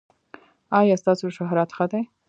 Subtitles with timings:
[0.79, 2.01] ایا ستاسو شهرت ښه دی؟